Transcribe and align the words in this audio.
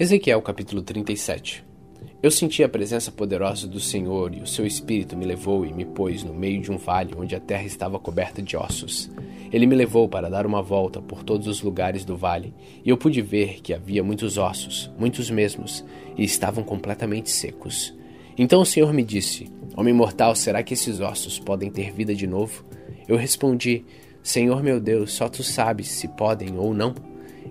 Ezequiel 0.00 0.40
capítulo 0.40 0.80
37 0.80 1.62
Eu 2.22 2.30
senti 2.30 2.64
a 2.64 2.68
presença 2.70 3.12
poderosa 3.12 3.68
do 3.68 3.78
Senhor, 3.78 4.34
e 4.34 4.40
o 4.40 4.46
seu 4.46 4.64
espírito 4.64 5.14
me 5.14 5.26
levou 5.26 5.66
e 5.66 5.74
me 5.74 5.84
pôs 5.84 6.24
no 6.24 6.32
meio 6.32 6.62
de 6.62 6.72
um 6.72 6.78
vale 6.78 7.12
onde 7.14 7.36
a 7.36 7.38
terra 7.38 7.64
estava 7.64 7.98
coberta 7.98 8.40
de 8.40 8.56
ossos. 8.56 9.10
Ele 9.52 9.66
me 9.66 9.74
levou 9.74 10.08
para 10.08 10.30
dar 10.30 10.46
uma 10.46 10.62
volta 10.62 11.02
por 11.02 11.22
todos 11.22 11.46
os 11.46 11.60
lugares 11.60 12.02
do 12.02 12.16
vale, 12.16 12.54
e 12.82 12.88
eu 12.88 12.96
pude 12.96 13.20
ver 13.20 13.60
que 13.60 13.74
havia 13.74 14.02
muitos 14.02 14.38
ossos, 14.38 14.90
muitos 14.98 15.28
mesmos, 15.30 15.84
e 16.16 16.24
estavam 16.24 16.64
completamente 16.64 17.30
secos. 17.30 17.94
Então 18.38 18.62
o 18.62 18.66
Senhor 18.66 18.94
me 18.94 19.04
disse: 19.04 19.52
Homem 19.76 19.92
mortal, 19.92 20.34
será 20.34 20.62
que 20.62 20.72
esses 20.72 20.98
ossos 20.98 21.38
podem 21.38 21.70
ter 21.70 21.92
vida 21.92 22.14
de 22.14 22.26
novo? 22.26 22.64
Eu 23.06 23.18
respondi: 23.18 23.84
Senhor 24.22 24.62
meu 24.62 24.80
Deus, 24.80 25.12
só 25.12 25.28
tu 25.28 25.42
sabes 25.42 25.88
se 25.88 26.08
podem 26.08 26.56
ou 26.56 26.72
não. 26.72 26.94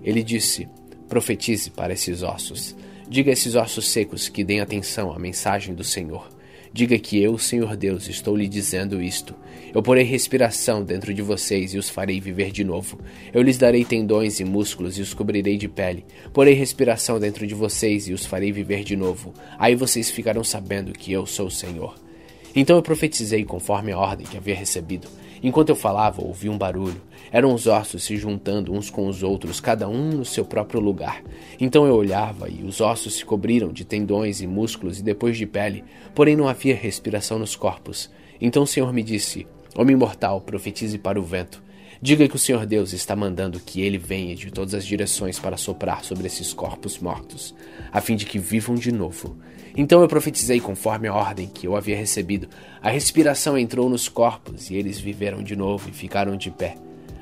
Ele 0.02 0.20
disse: 0.20 0.66
Profetize 1.10 1.72
para 1.72 1.92
esses 1.92 2.22
ossos. 2.22 2.76
Diga 3.08 3.30
a 3.30 3.32
esses 3.32 3.56
ossos 3.56 3.88
secos 3.88 4.28
que 4.28 4.44
deem 4.44 4.60
atenção 4.60 5.12
à 5.12 5.18
mensagem 5.18 5.74
do 5.74 5.82
Senhor. 5.82 6.28
Diga 6.72 6.96
que 7.00 7.20
eu, 7.20 7.36
Senhor 7.36 7.76
Deus, 7.76 8.08
estou 8.08 8.36
lhe 8.36 8.46
dizendo 8.46 9.02
isto. 9.02 9.34
Eu 9.74 9.82
porei 9.82 10.04
respiração 10.04 10.84
dentro 10.84 11.12
de 11.12 11.20
vocês 11.20 11.74
e 11.74 11.78
os 11.78 11.90
farei 11.90 12.20
viver 12.20 12.52
de 12.52 12.62
novo. 12.62 12.96
Eu 13.34 13.42
lhes 13.42 13.58
darei 13.58 13.84
tendões 13.84 14.38
e 14.38 14.44
músculos 14.44 14.98
e 14.98 15.02
os 15.02 15.12
cobrirei 15.12 15.56
de 15.56 15.66
pele. 15.66 16.04
Porei 16.32 16.54
respiração 16.54 17.18
dentro 17.18 17.44
de 17.44 17.56
vocês 17.56 18.06
e 18.06 18.12
os 18.12 18.24
farei 18.24 18.52
viver 18.52 18.84
de 18.84 18.94
novo. 18.94 19.34
Aí 19.58 19.74
vocês 19.74 20.10
ficarão 20.10 20.44
sabendo 20.44 20.92
que 20.92 21.12
eu 21.12 21.26
sou 21.26 21.48
o 21.48 21.50
Senhor. 21.50 21.96
Então 22.54 22.76
eu 22.76 22.82
profetizei 22.82 23.44
conforme 23.44 23.90
a 23.90 23.98
ordem 23.98 24.28
que 24.28 24.36
havia 24.36 24.54
recebido. 24.54 25.08
Enquanto 25.42 25.70
eu 25.70 25.76
falava, 25.76 26.22
ouvi 26.22 26.48
um 26.48 26.58
barulho. 26.58 27.00
Eram 27.32 27.54
os 27.54 27.66
ossos 27.66 28.04
se 28.04 28.16
juntando 28.16 28.72
uns 28.72 28.90
com 28.90 29.06
os 29.06 29.22
outros, 29.22 29.60
cada 29.60 29.88
um 29.88 30.10
no 30.10 30.24
seu 30.24 30.44
próprio 30.44 30.80
lugar. 30.80 31.22
Então 31.58 31.86
eu 31.86 31.94
olhava 31.94 32.48
e 32.48 32.62
os 32.62 32.80
ossos 32.80 33.14
se 33.14 33.24
cobriram 33.24 33.72
de 33.72 33.84
tendões 33.84 34.40
e 34.40 34.46
músculos 34.46 34.98
e 34.98 35.02
depois 35.02 35.38
de 35.38 35.46
pele, 35.46 35.84
porém 36.14 36.36
não 36.36 36.48
havia 36.48 36.74
respiração 36.74 37.38
nos 37.38 37.56
corpos. 37.56 38.10
Então 38.40 38.64
o 38.64 38.66
Senhor 38.66 38.92
me 38.92 39.02
disse: 39.02 39.46
Homem 39.76 39.96
mortal, 39.96 40.40
profetize 40.40 40.98
para 40.98 41.18
o 41.18 41.22
vento. 41.22 41.62
Diga 42.02 42.26
que 42.26 42.36
o 42.36 42.38
Senhor 42.38 42.64
Deus 42.64 42.94
está 42.94 43.14
mandando 43.14 43.60
que 43.60 43.82
ele 43.82 43.98
venha 43.98 44.34
de 44.34 44.50
todas 44.50 44.74
as 44.74 44.86
direções 44.86 45.38
para 45.38 45.58
soprar 45.58 46.02
sobre 46.02 46.26
esses 46.26 46.52
corpos 46.52 46.98
mortos, 46.98 47.54
a 47.92 48.00
fim 48.00 48.16
de 48.16 48.24
que 48.24 48.38
vivam 48.38 48.74
de 48.74 48.90
novo. 48.90 49.36
Então 49.76 50.00
eu 50.00 50.08
profetizei 50.08 50.60
conforme 50.60 51.08
a 51.08 51.14
ordem 51.14 51.46
que 51.46 51.66
eu 51.66 51.76
havia 51.76 51.96
recebido. 51.96 52.48
A 52.82 52.90
respiração 52.90 53.56
entrou 53.56 53.88
nos 53.88 54.08
corpos 54.08 54.70
e 54.70 54.74
eles 54.74 54.98
viveram 54.98 55.42
de 55.42 55.54
novo 55.54 55.88
e 55.88 55.92
ficaram 55.92 56.36
de 56.36 56.50
pé. 56.50 56.76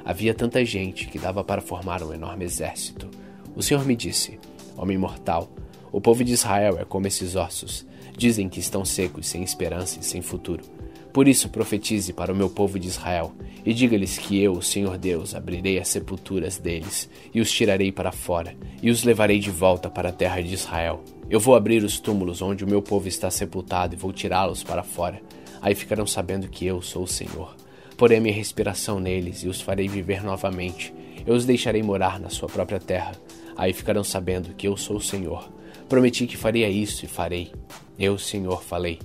Havia 0.05 0.33
tanta 0.33 0.65
gente 0.65 1.07
que 1.07 1.19
dava 1.19 1.45
para 1.45 1.61
formar 1.61 2.03
um 2.03 2.15
enorme 2.15 2.45
exército. 2.45 3.09
O 3.55 3.63
Senhor 3.63 3.85
me 3.85 3.95
disse: 3.95 4.39
Homem 4.77 4.97
mortal, 4.97 5.51
o 5.93 6.01
povo 6.01 6.25
de 6.25 6.33
Israel 6.33 6.79
é 6.79 6.85
como 6.85 7.07
esses 7.07 7.37
ossos. 7.37 7.87
Dizem 8.17 8.49
que 8.49 8.61
estão 8.61 8.85
secos, 8.85 9.29
sem 9.29 9.43
esperança 9.43 9.99
e 10.01 10.05
sem 10.05 10.23
futuro. 10.23 10.78
Por 11.19 11.27
isso 11.27 11.49
profetize 11.49 12.13
para 12.13 12.33
o 12.33 12.37
meu 12.37 12.49
povo 12.49 12.79
de 12.79 12.87
Israel, 12.87 13.33
e 13.67 13.75
diga-lhes 13.75 14.17
que 14.17 14.41
eu, 14.41 14.53
o 14.53 14.63
Senhor 14.63 14.97
Deus, 14.97 15.35
abrirei 15.35 15.77
as 15.77 15.89
sepulturas 15.89 16.59
deles, 16.59 17.11
e 17.35 17.41
os 17.41 17.51
tirarei 17.51 17.91
para 17.91 18.13
fora, 18.13 18.57
e 18.81 18.89
os 18.89 19.03
levarei 19.03 19.41
de 19.41 19.51
volta 19.51 19.91
para 19.91 20.11
a 20.11 20.13
terra 20.13 20.41
de 20.41 20.55
Israel. 20.55 21.03
Eu 21.29 21.41
vou 21.41 21.57
abrir 21.57 21.83
os 21.83 21.99
túmulos 21.99 22.41
onde 22.41 22.63
o 22.63 22.69
meu 22.69 22.81
povo 22.81 23.09
está 23.09 23.33
sepultado 23.33 23.97
e 23.97 23.99
vou 23.99 24.13
tirá-los 24.13 24.63
para 24.63 24.85
fora. 24.85 25.21
Aí 25.61 25.75
ficarão 25.75 26.07
sabendo 26.07 26.47
que 26.47 26.65
eu 26.65 26.81
sou 26.81 27.03
o 27.03 27.09
Senhor. 27.09 27.57
Porei 27.97 28.19
a 28.19 28.21
minha 28.21 28.33
respiração 28.33 29.01
neles 29.01 29.43
e 29.43 29.49
os 29.49 29.61
farei 29.61 29.89
viver 29.89 30.23
novamente. 30.23 30.95
Eu 31.27 31.35
os 31.35 31.45
deixarei 31.45 31.83
morar 31.83 32.21
na 32.21 32.31
sua 32.31 32.49
própria 32.49 32.79
terra. 32.79 33.11
Aí 33.57 33.73
ficarão 33.73 34.05
sabendo 34.05 34.55
que 34.55 34.69
eu 34.69 34.77
sou 34.77 34.99
o 34.99 35.03
Senhor. 35.03 35.51
Prometi 35.89 36.29
que 36.29 36.37
faria 36.37 36.71
isso 36.71 37.05
e 37.05 37.09
farei. 37.09 37.51
Eu, 37.99 38.17
Senhor, 38.19 38.63
falei. 38.63 39.01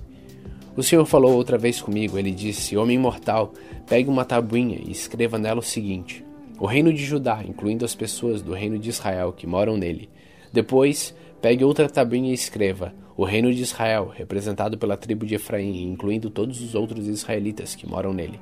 O 0.76 0.82
Senhor 0.82 1.06
falou 1.06 1.34
outra 1.34 1.56
vez 1.56 1.80
comigo. 1.80 2.18
Ele 2.18 2.32
disse: 2.32 2.76
Homem 2.76 2.98
mortal, 2.98 3.52
pegue 3.86 4.08
uma 4.08 4.24
tabuinha 4.24 4.80
e 4.84 4.90
escreva 4.90 5.38
nela 5.38 5.60
o 5.60 5.62
seguinte: 5.62 6.24
O 6.58 6.66
reino 6.66 6.92
de 6.92 7.04
Judá, 7.04 7.44
incluindo 7.46 7.84
as 7.84 7.94
pessoas 7.94 8.42
do 8.42 8.52
reino 8.52 8.78
de 8.78 8.90
Israel 8.90 9.32
que 9.32 9.46
moram 9.46 9.76
nele. 9.76 10.08
Depois, 10.52 11.14
pegue 11.40 11.64
outra 11.64 11.88
tabuinha 11.88 12.32
e 12.32 12.34
escreva: 12.34 12.92
O 13.16 13.24
reino 13.24 13.54
de 13.54 13.62
Israel, 13.62 14.10
representado 14.12 14.76
pela 14.76 14.96
tribo 14.96 15.24
de 15.24 15.36
Efraim, 15.36 15.84
incluindo 15.84 16.28
todos 16.28 16.60
os 16.60 16.74
outros 16.74 17.06
israelitas 17.06 17.76
que 17.76 17.88
moram 17.88 18.12
nele. 18.12 18.40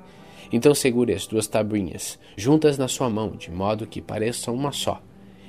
Então 0.51 0.75
segure 0.75 1.13
as 1.13 1.27
duas 1.27 1.47
tabuinhas, 1.47 2.19
juntas 2.37 2.79
na 2.79 2.89
sua 2.89 3.11
mão, 3.11 3.31
de 3.31 3.51
modo 3.51 3.87
que 3.87 4.01
pareçam 4.01 4.55
uma 4.55 4.73
só. 4.73 5.03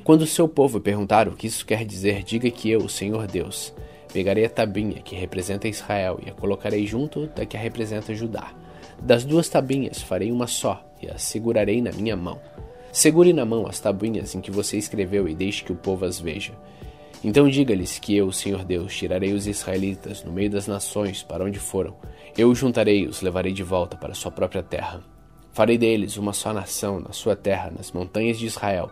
Quando 0.04 0.24
o 0.24 0.28
seu 0.28 0.50
povo 0.50 0.82
perguntar 0.82 1.30
o 1.30 1.36
que 1.36 1.48
isso 1.48 1.66
quer 1.66 1.86
dizer, 1.86 2.24
diga 2.24 2.50
que 2.52 2.70
eu, 2.70 2.80
o 2.80 2.90
Senhor 2.90 3.26
Deus, 3.26 3.74
Pegarei 4.14 4.46
a 4.46 4.50
tabinha 4.50 5.02
que 5.02 5.16
representa 5.16 5.68
Israel 5.68 6.20
e 6.24 6.30
a 6.30 6.34
colocarei 6.34 6.86
junto 6.86 7.26
da 7.28 7.48
que 7.48 7.58
a 7.58 7.60
representa 7.60 8.14
Judá. 8.14 8.54
Das 9.02 9.26
duas 9.26 9.50
tabinhas 9.50 10.04
farei 10.04 10.32
uma 10.32 10.46
só 10.46 10.86
e 11.02 11.10
as 11.10 11.24
segurarei 11.24 11.82
na 11.82 11.92
minha 11.92 12.16
mão. 12.16 12.40
Segure 12.92 13.34
na 13.34 13.44
mão 13.44 13.66
as 13.66 13.80
tabuinhas 13.80 14.36
em 14.36 14.40
que 14.40 14.52
você 14.52 14.78
escreveu 14.78 15.28
e 15.28 15.34
deixe 15.34 15.64
que 15.64 15.72
o 15.72 15.76
povo 15.76 16.06
as 16.06 16.20
veja. 16.20 16.54
Então 17.24 17.50
diga-lhes 17.50 17.98
que 17.98 18.16
eu, 18.16 18.32
Senhor 18.32 18.64
Deus, 18.64 18.96
tirarei 18.96 19.34
os 19.34 19.48
israelitas 19.48 20.24
no 20.24 20.32
meio 20.32 20.52
das 20.52 20.68
nações 20.68 21.24
para 21.24 21.44
onde 21.44 21.58
foram. 21.58 21.96
Eu 22.38 22.52
os 22.52 22.60
juntarei 22.60 23.06
e 23.06 23.08
os 23.08 23.22
levarei 23.22 23.52
de 23.52 23.64
volta 23.64 23.98
para 23.98 24.14
sua 24.14 24.30
própria 24.30 24.62
terra. 24.62 25.02
Farei 25.54 25.78
deles 25.78 26.18
uma 26.18 26.34
só 26.34 26.54
nação 26.54 27.00
na 27.00 27.14
sua 27.14 27.36
terra, 27.36 27.72
nas 27.76 27.92
montanhas 27.92 28.38
de 28.38 28.46
Israel. 28.46 28.92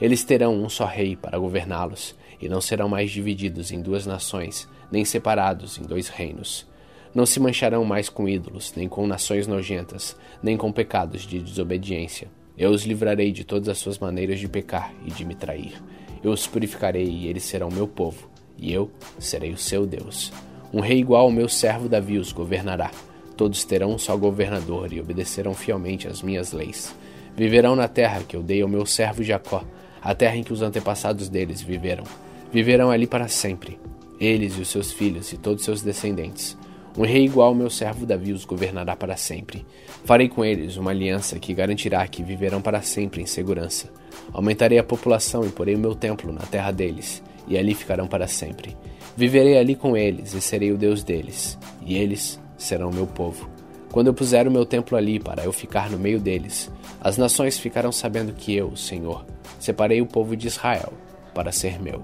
Eles 0.00 0.22
terão 0.22 0.54
um 0.54 0.68
só 0.68 0.84
rei 0.84 1.16
para 1.16 1.38
governá-los 1.38 2.14
e 2.40 2.48
não 2.48 2.60
serão 2.60 2.88
mais 2.88 3.10
divididos 3.10 3.70
em 3.70 3.80
duas 3.80 4.06
nações, 4.06 4.68
nem 4.90 5.04
separados 5.04 5.78
em 5.78 5.82
dois 5.82 6.08
reinos. 6.08 6.66
Não 7.14 7.26
se 7.26 7.40
mancharão 7.40 7.84
mais 7.84 8.08
com 8.08 8.28
ídolos, 8.28 8.72
nem 8.76 8.88
com 8.88 9.06
nações 9.06 9.46
nojentas, 9.46 10.16
nem 10.42 10.56
com 10.56 10.72
pecados 10.72 11.22
de 11.22 11.40
desobediência. 11.40 12.28
Eu 12.56 12.70
os 12.70 12.84
livrarei 12.84 13.32
de 13.32 13.44
todas 13.44 13.68
as 13.68 13.78
suas 13.78 13.98
maneiras 13.98 14.38
de 14.38 14.48
pecar 14.48 14.92
e 15.04 15.10
de 15.10 15.24
me 15.24 15.34
trair. 15.34 15.82
Eu 16.22 16.30
os 16.30 16.46
purificarei 16.46 17.08
e 17.08 17.26
eles 17.26 17.42
serão 17.42 17.68
meu 17.68 17.88
povo, 17.88 18.30
e 18.56 18.72
eu 18.72 18.90
serei 19.18 19.52
o 19.52 19.58
seu 19.58 19.86
Deus. 19.86 20.32
Um 20.72 20.80
rei 20.80 20.98
igual 20.98 21.22
ao 21.22 21.32
meu 21.32 21.48
servo 21.48 21.88
Davi 21.88 22.18
os 22.18 22.32
governará. 22.32 22.90
Todos 23.36 23.64
terão 23.64 23.92
um 23.92 23.98
só 23.98 24.16
governador 24.16 24.92
e 24.92 25.00
obedecerão 25.00 25.54
fielmente 25.54 26.06
às 26.06 26.22
minhas 26.22 26.52
leis. 26.52 26.94
Viverão 27.36 27.74
na 27.74 27.88
terra 27.88 28.22
que 28.22 28.36
eu 28.36 28.42
dei 28.42 28.62
ao 28.62 28.68
meu 28.68 28.84
servo 28.86 29.22
Jacó, 29.22 29.64
a 30.00 30.14
terra 30.14 30.36
em 30.36 30.44
que 30.44 30.52
os 30.52 30.62
antepassados 30.62 31.28
deles 31.28 31.60
viveram 31.60 32.04
Viverão 32.52 32.90
ali 32.90 33.06
para 33.06 33.28
sempre, 33.28 33.78
eles 34.18 34.58
e 34.58 34.60
os 34.60 34.68
seus 34.68 34.92
filhos 34.92 35.32
e 35.32 35.36
todos 35.36 35.64
seus 35.64 35.82
descendentes. 35.82 36.58
Um 36.98 37.04
rei 37.04 37.24
igual 37.24 37.48
ao 37.48 37.54
meu 37.54 37.70
servo 37.70 38.04
Davi 38.04 38.32
os 38.32 38.44
governará 38.44 38.96
para 38.96 39.16
sempre. 39.16 39.64
Farei 40.04 40.28
com 40.28 40.44
eles 40.44 40.76
uma 40.76 40.90
aliança 40.90 41.38
que 41.38 41.54
garantirá 41.54 42.06
que 42.08 42.22
viverão 42.22 42.60
para 42.60 42.82
sempre 42.82 43.22
em 43.22 43.26
segurança. 43.26 43.88
Aumentarei 44.32 44.78
a 44.78 44.84
população 44.84 45.46
e 45.46 45.50
porei 45.50 45.76
o 45.76 45.78
meu 45.78 45.94
templo 45.94 46.32
na 46.32 46.40
terra 46.40 46.72
deles, 46.72 47.22
e 47.46 47.56
ali 47.56 47.74
ficarão 47.74 48.08
para 48.08 48.26
sempre. 48.26 48.76
Viverei 49.16 49.56
ali 49.56 49.76
com 49.76 49.96
eles 49.96 50.34
e 50.34 50.40
serei 50.40 50.72
o 50.72 50.78
Deus 50.78 51.04
deles, 51.04 51.56
e 51.86 51.96
eles 51.96 52.40
serão 52.58 52.90
meu 52.90 53.06
povo. 53.06 53.48
Quando 53.92 54.08
eu 54.08 54.14
puser 54.14 54.46
o 54.46 54.50
meu 54.50 54.64
templo 54.64 54.96
ali 54.96 55.20
para 55.20 55.44
eu 55.44 55.52
ficar 55.52 55.88
no 55.88 55.98
meio 55.98 56.20
deles, 56.20 56.70
as 57.00 57.16
nações 57.16 57.58
ficarão 57.58 57.92
sabendo 57.92 58.32
que 58.32 58.54
eu, 58.54 58.76
Senhor, 58.76 59.24
separei 59.58 60.00
o 60.00 60.06
povo 60.06 60.36
de 60.36 60.48
Israel 60.48 60.92
para 61.34 61.52
ser 61.52 61.80
meu. 61.80 62.02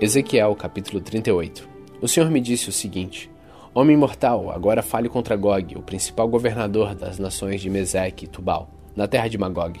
Ezequiel 0.00 0.54
capítulo 0.54 1.00
38 1.00 1.68
O 2.00 2.06
Senhor 2.06 2.30
me 2.30 2.40
disse 2.40 2.68
o 2.68 2.72
seguinte: 2.72 3.28
Homem 3.74 3.96
mortal, 3.96 4.48
agora 4.48 4.80
fale 4.80 5.08
contra 5.08 5.34
Gog, 5.34 5.76
o 5.76 5.82
principal 5.82 6.28
governador 6.28 6.94
das 6.94 7.18
nações 7.18 7.60
de 7.60 7.68
Meseque 7.68 8.24
e 8.24 8.28
Tubal, 8.28 8.70
na 8.94 9.08
terra 9.08 9.26
de 9.26 9.36
Magog. 9.36 9.76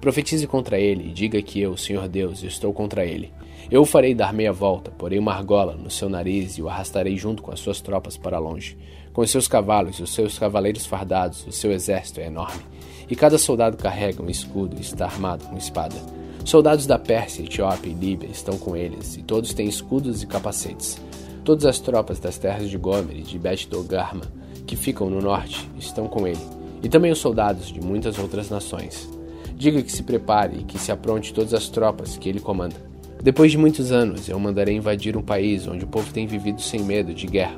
Profetize 0.00 0.46
contra 0.46 0.78
ele 0.78 1.10
e 1.10 1.12
diga 1.12 1.42
que 1.42 1.60
eu, 1.60 1.76
Senhor 1.76 2.08
Deus, 2.08 2.42
estou 2.42 2.72
contra 2.72 3.04
ele. 3.04 3.30
Eu 3.70 3.82
o 3.82 3.84
farei 3.84 4.14
dar 4.14 4.32
meia 4.32 4.54
volta, 4.54 4.90
porei 4.90 5.18
uma 5.18 5.34
argola 5.34 5.74
no 5.74 5.90
seu 5.90 6.08
nariz 6.08 6.56
e 6.56 6.62
o 6.62 6.68
arrastarei 6.70 7.18
junto 7.18 7.42
com 7.42 7.52
as 7.52 7.60
suas 7.60 7.82
tropas 7.82 8.16
para 8.16 8.38
longe. 8.38 8.74
Com 9.12 9.20
os 9.20 9.30
seus 9.30 9.46
cavalos 9.46 9.98
e 9.98 10.02
os 10.02 10.14
seus 10.14 10.38
cavaleiros 10.38 10.86
fardados, 10.86 11.46
o 11.46 11.52
seu 11.52 11.72
exército 11.72 12.20
é 12.20 12.26
enorme. 12.26 12.62
E 13.08 13.16
cada 13.16 13.38
soldado 13.38 13.76
carrega 13.76 14.22
um 14.22 14.28
escudo 14.28 14.76
e 14.76 14.80
está 14.80 15.06
armado 15.06 15.44
com 15.46 15.56
espada. 15.56 15.96
Soldados 16.44 16.86
da 16.86 16.98
Pérsia, 16.98 17.42
Etiópia 17.42 17.90
e 17.90 17.94
Líbia 17.94 18.30
estão 18.30 18.56
com 18.56 18.74
eles, 18.76 19.16
e 19.16 19.22
todos 19.22 19.52
têm 19.52 19.68
escudos 19.68 20.22
e 20.22 20.26
capacetes. 20.26 20.98
Todas 21.44 21.66
as 21.66 21.78
tropas 21.78 22.18
das 22.18 22.38
terras 22.38 22.70
de 22.70 22.78
Gomer 22.78 23.18
e 23.18 23.22
de 23.22 23.38
Bet-Dogarma, 23.38 24.24
que 24.66 24.76
ficam 24.76 25.10
no 25.10 25.20
norte, 25.20 25.68
estão 25.78 26.06
com 26.06 26.26
ele, 26.26 26.40
e 26.82 26.88
também 26.88 27.10
os 27.10 27.18
soldados 27.18 27.68
de 27.68 27.80
muitas 27.80 28.18
outras 28.18 28.50
nações. 28.50 29.08
Diga 29.56 29.82
que 29.82 29.90
se 29.90 30.02
prepare 30.02 30.58
e 30.60 30.64
que 30.64 30.78
se 30.78 30.92
apronte 30.92 31.34
todas 31.34 31.52
as 31.52 31.68
tropas 31.68 32.16
que 32.16 32.28
ele 32.28 32.40
comanda. 32.40 32.76
Depois 33.22 33.50
de 33.50 33.58
muitos 33.58 33.90
anos, 33.90 34.28
eu 34.28 34.38
mandarei 34.38 34.76
invadir 34.76 35.16
um 35.16 35.22
país 35.22 35.66
onde 35.66 35.84
o 35.84 35.88
povo 35.88 36.12
tem 36.12 36.26
vivido 36.26 36.62
sem 36.62 36.80
medo 36.80 37.12
de 37.12 37.26
guerra, 37.26 37.56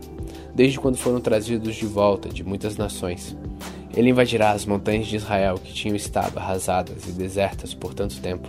desde 0.55 0.81
quando 0.81 0.97
foram 0.97 1.21
trazidos 1.21 1.77
de 1.77 1.85
volta 1.85 2.29
de 2.29 2.43
muitas 2.43 2.77
nações. 2.77 3.37
Ele 3.95 4.11
invadirá 4.11 4.53
as 4.53 4.65
montanhas 4.65 5.09
de 5.09 5.17
Israel 5.17 5.57
que 5.57 5.73
tinham 5.73 5.97
estado 5.97 6.39
arrasadas 6.39 7.09
e 7.09 7.13
desertas 7.13 7.75
por 7.75 7.93
tanto 7.93 8.21
tempo, 8.21 8.49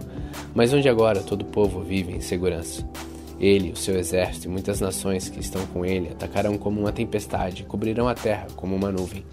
mas 0.53 0.71
onde 0.71 0.87
agora 0.87 1.21
todo 1.21 1.41
o 1.41 1.45
povo 1.45 1.81
vive 1.81 2.13
em 2.13 2.21
segurança. 2.21 2.87
Ele, 3.39 3.71
o 3.71 3.75
seu 3.75 3.97
exército 3.97 4.47
e 4.47 4.51
muitas 4.51 4.79
nações 4.79 5.27
que 5.27 5.39
estão 5.39 5.65
com 5.67 5.83
ele 5.83 6.09
atacarão 6.09 6.59
como 6.59 6.79
uma 6.79 6.91
tempestade 6.91 7.63
e 7.63 7.65
cobrirão 7.65 8.07
a 8.07 8.13
terra 8.13 8.47
como 8.55 8.75
uma 8.75 8.91
nuvem. 8.91 9.25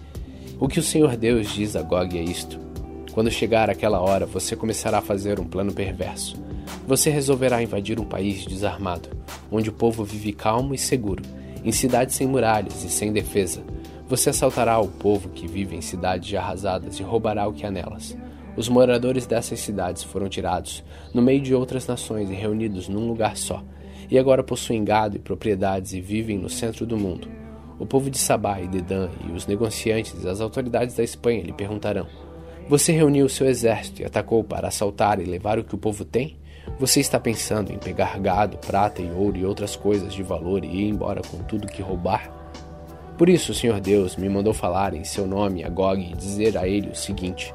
O 0.59 0.67
que 0.67 0.79
o 0.79 0.83
Senhor 0.83 1.15
Deus 1.15 1.53
diz 1.53 1.75
a 1.75 1.83
Gog 1.83 2.17
é 2.17 2.23
isto: 2.23 2.59
Quando 3.13 3.29
chegar 3.29 3.69
aquela 3.69 4.01
hora, 4.01 4.25
você 4.25 4.55
começará 4.55 4.97
a 4.97 5.03
fazer 5.03 5.39
um 5.39 5.45
plano 5.45 5.71
perverso. 5.71 6.35
Você 6.87 7.11
resolverá 7.11 7.61
invadir 7.61 7.99
um 7.99 8.05
país 8.05 8.45
desarmado, 8.47 9.09
onde 9.51 9.69
o 9.69 9.73
povo 9.73 10.03
vive 10.03 10.33
calmo 10.33 10.73
e 10.73 10.77
seguro, 10.77 11.21
em 11.63 11.71
cidades 11.71 12.15
sem 12.15 12.25
muralhas 12.25 12.83
e 12.83 12.89
sem 12.89 13.13
defesa 13.13 13.61
você 14.09 14.31
assaltará 14.31 14.79
o 14.79 14.87
povo 14.87 15.29
que 15.29 15.47
vive 15.47 15.75
em 15.75 15.81
cidades 15.81 16.33
arrasadas 16.33 16.99
e 16.99 17.03
roubará 17.03 17.47
o 17.47 17.53
que 17.53 17.63
há 17.63 17.69
nelas. 17.69 18.17
Os 18.57 18.67
moradores 18.67 19.27
dessas 19.27 19.59
cidades 19.59 20.03
foram 20.03 20.27
tirados 20.27 20.83
no 21.13 21.21
meio 21.21 21.39
de 21.39 21.53
outras 21.53 21.85
nações 21.85 22.27
e 22.27 22.33
reunidos 22.33 22.89
num 22.89 23.07
lugar 23.07 23.37
só, 23.37 23.63
e 24.09 24.17
agora 24.17 24.43
possuem 24.43 24.83
gado 24.83 25.15
e 25.15 25.19
propriedades 25.19 25.93
e 25.93 26.01
vivem 26.01 26.39
no 26.39 26.49
centro 26.49 26.87
do 26.87 26.97
mundo. 26.97 27.27
O 27.77 27.85
povo 27.85 28.09
de 28.09 28.17
Sabá 28.17 28.59
e 28.59 28.67
Dedã 28.67 29.09
e 29.27 29.31
os 29.31 29.45
negociantes 29.45 30.23
e 30.23 30.27
as 30.27 30.41
autoridades 30.41 30.95
da 30.95 31.03
Espanha 31.03 31.43
lhe 31.43 31.53
perguntarão: 31.53 32.07
Você 32.67 32.91
reuniu 32.91 33.29
seu 33.29 33.47
exército 33.47 34.01
e 34.01 34.05
atacou 34.05 34.43
para 34.43 34.69
assaltar 34.69 35.19
e 35.19 35.23
levar 35.23 35.59
o 35.59 35.63
que 35.63 35.75
o 35.75 35.77
povo 35.77 36.03
tem? 36.03 36.35
Você 36.79 36.99
está 36.99 37.19
pensando 37.19 37.71
em 37.71 37.77
pegar 37.77 38.17
gado, 38.19 38.57
prata 38.57 39.03
e 39.03 39.11
ouro 39.11 39.37
e 39.37 39.45
outras 39.45 39.75
coisas 39.75 40.11
de 40.11 40.23
valor 40.23 40.65
e 40.65 40.67
ir 40.67 40.89
embora 40.89 41.21
com 41.21 41.43
tudo 41.43 41.67
que 41.67 41.83
roubar? 41.83 42.48
Por 43.19 43.27
isso 43.27 43.51
o 43.51 43.53
Senhor 43.53 43.81
Deus 43.81 44.15
me 44.15 44.29
mandou 44.29 44.53
falar 44.53 44.93
em 44.93 45.03
seu 45.03 45.27
nome 45.27 45.61
a 45.61 45.67
Gog 45.67 46.01
e 46.01 46.15
dizer 46.15 46.57
a 46.57 46.65
ele 46.65 46.87
o 46.87 46.95
seguinte: 46.95 47.53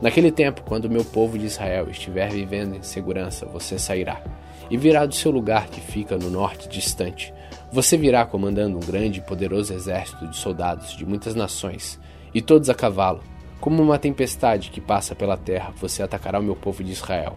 Naquele 0.00 0.32
tempo, 0.32 0.62
quando 0.62 0.86
o 0.86 0.90
meu 0.90 1.04
povo 1.04 1.38
de 1.38 1.44
Israel 1.44 1.90
estiver 1.90 2.30
vivendo 2.30 2.76
em 2.76 2.82
segurança, 2.82 3.44
você 3.44 3.78
sairá 3.78 4.22
e 4.70 4.76
virá 4.78 5.04
do 5.04 5.14
seu 5.14 5.30
lugar 5.30 5.66
que 5.66 5.82
fica 5.82 6.16
no 6.16 6.30
norte 6.30 6.66
distante. 6.66 7.30
Você 7.70 7.94
virá 7.94 8.24
comandando 8.24 8.78
um 8.78 8.80
grande 8.80 9.18
e 9.18 9.22
poderoso 9.22 9.74
exército 9.74 10.26
de 10.28 10.34
soldados 10.34 10.96
de 10.96 11.04
muitas 11.04 11.34
nações, 11.34 12.00
e 12.32 12.40
todos 12.40 12.70
a 12.70 12.74
cavalo. 12.74 13.20
Como 13.60 13.82
uma 13.82 13.98
tempestade 13.98 14.70
que 14.70 14.80
passa 14.80 15.14
pela 15.14 15.36
terra, 15.36 15.74
você 15.76 16.02
atacará 16.02 16.40
o 16.40 16.42
meu 16.42 16.56
povo 16.56 16.82
de 16.82 16.90
Israel. 16.90 17.36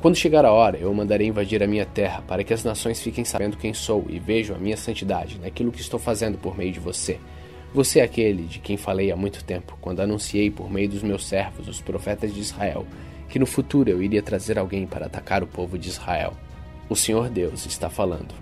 Quando 0.00 0.14
chegar 0.14 0.44
a 0.44 0.52
hora, 0.52 0.78
eu 0.78 0.94
mandarei 0.94 1.26
invadir 1.26 1.60
a 1.60 1.66
minha 1.66 1.84
terra, 1.84 2.22
para 2.22 2.44
que 2.44 2.54
as 2.54 2.62
nações 2.62 3.02
fiquem 3.02 3.24
sabendo 3.24 3.56
quem 3.56 3.74
sou 3.74 4.06
e 4.08 4.20
vejam 4.20 4.54
a 4.54 4.58
minha 4.58 4.76
santidade 4.76 5.40
naquilo 5.40 5.72
que 5.72 5.80
estou 5.80 5.98
fazendo 5.98 6.38
por 6.38 6.56
meio 6.56 6.70
de 6.70 6.78
você. 6.78 7.18
Você 7.74 7.98
é 7.98 8.04
aquele 8.04 8.44
de 8.44 8.60
quem 8.60 8.76
falei 8.76 9.10
há 9.10 9.16
muito 9.16 9.42
tempo, 9.42 9.76
quando 9.80 9.98
anunciei 9.98 10.52
por 10.52 10.70
meio 10.70 10.88
dos 10.88 11.02
meus 11.02 11.26
servos, 11.26 11.66
os 11.66 11.80
profetas 11.80 12.32
de 12.32 12.38
Israel, 12.38 12.86
que 13.28 13.40
no 13.40 13.46
futuro 13.46 13.90
eu 13.90 14.00
iria 14.00 14.22
trazer 14.22 14.56
alguém 14.56 14.86
para 14.86 15.06
atacar 15.06 15.42
o 15.42 15.48
povo 15.48 15.76
de 15.76 15.88
Israel. 15.88 16.32
O 16.88 16.94
Senhor 16.94 17.28
Deus 17.28 17.66
está 17.66 17.90
falando. 17.90 18.32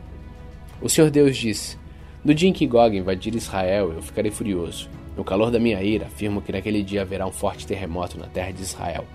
O 0.82 0.90
Senhor 0.90 1.10
Deus 1.10 1.38
disse: 1.38 1.78
No 2.22 2.34
dia 2.34 2.50
em 2.50 2.52
que 2.52 2.66
Gog 2.66 2.94
invadir 2.94 3.34
Israel, 3.34 3.94
eu 3.94 4.02
ficarei 4.02 4.30
furioso. 4.30 4.90
No 5.16 5.24
calor 5.24 5.50
da 5.50 5.58
minha 5.58 5.82
ira, 5.82 6.04
afirmo 6.04 6.42
que 6.42 6.52
naquele 6.52 6.82
dia 6.82 7.00
haverá 7.00 7.26
um 7.26 7.32
forte 7.32 7.66
terremoto 7.66 8.18
na 8.18 8.26
terra 8.26 8.52
de 8.52 8.60
Israel 8.60 9.06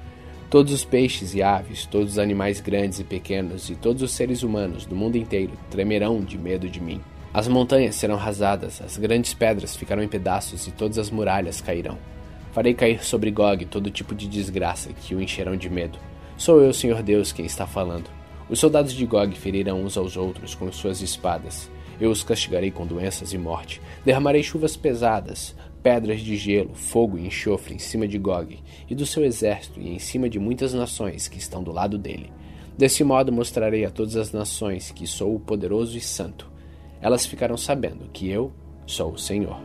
Todos 0.51 0.74
os 0.74 0.83
peixes 0.83 1.33
e 1.33 1.42
aves, 1.42 1.86
todos 1.86 2.12
os 2.12 2.19
animais 2.19 2.59
grandes 2.59 3.00
e 3.00 3.06
pequenos 3.06 3.69
e 3.69 3.75
todos 3.77 4.01
os 4.01 4.12
seres 4.12 4.44
humanos 4.44 4.86
do 4.86 4.94
mundo 4.94 5.15
inteiro 5.15 5.53
tremerão 5.69 6.19
de 6.19 6.38
medo 6.38 6.68
de 6.68 6.81
mim. 6.81 7.00
As 7.33 7.48
montanhas 7.48 7.95
serão 7.95 8.18
rasadas, 8.18 8.81
as 8.81 8.98
grandes 8.98 9.33
pedras 9.33 9.77
ficarão 9.77 10.03
em 10.03 10.09
pedaços 10.09 10.68
e 10.68 10.71
todas 10.71 10.98
as 10.98 11.09
muralhas 11.09 11.62
cairão. 11.62 11.98
Farei 12.51 12.74
cair 12.74 13.01
sobre 13.01 13.31
Gog 13.31 13.65
todo 13.68 13.89
tipo 13.89 14.13
de 14.13 14.27
desgraça 14.27 14.92
que 14.92 15.15
o 15.15 15.21
encherão 15.21 15.56
de 15.56 15.69
medo. 15.69 15.98
Sou 16.36 16.59
eu, 16.59 16.74
Senhor 16.74 17.01
Deus, 17.01 17.31
quem 17.31 17.45
está 17.45 17.65
falando. 17.65 18.09
Os 18.50 18.59
soldados 18.59 18.92
de 18.92 19.06
Gog 19.06 19.33
ferirão 19.38 19.81
uns 19.81 19.95
aos 19.95 20.18
outros 20.18 20.53
com 20.53 20.69
suas 20.69 21.01
espadas. 21.01 21.71
Eu 21.98 22.12
os 22.12 22.25
castigarei 22.25 22.71
com 22.71 22.86
doenças 22.86 23.31
e 23.31 23.38
morte. 23.38 23.81
Derramarei 24.03 24.44
chuvas 24.44 24.75
pesadas, 24.75 25.56
pedras 25.81 26.22
de 26.22 26.36
gelo, 26.36 26.74
fogo 26.74 27.18
e 27.18 27.25
enxofre 27.25 27.74
em 27.74 27.80
cima 27.80 28.07
de 28.07 28.18
Gog 28.18 28.60
e 28.89 28.95
do 28.95 29.06
seu 29.06 29.24
exército 29.25 29.80
e 29.80 29.89
em 29.89 30.00
cima 30.00 30.30
de 30.30 30.39
muitas 30.39 30.74
nações 30.74 31.28
que 31.28 31.38
estão 31.38 31.63
do 31.63 31.72
lado 31.72 31.98
dele. 31.98 32.31
Desse 32.78 33.04
modo 33.04 33.31
mostrarei 33.31 33.86
a 33.86 33.92
todas 33.92 34.16
as 34.16 34.31
nações 34.31 34.92
que 34.92 35.06
sou 35.06 35.36
o 35.36 35.39
poderoso 35.39 35.98
e 35.98 36.01
santo. 36.01 36.50
Elas 37.01 37.25
ficarão 37.25 37.57
sabendo 37.57 38.10
que 38.12 38.30
eu 38.30 38.51
sou 38.86 39.13
o 39.13 39.18
Senhor. 39.18 39.57